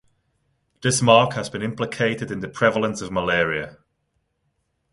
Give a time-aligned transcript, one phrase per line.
[0.81, 3.77] This mark has been implicated in the prevalence of malaria.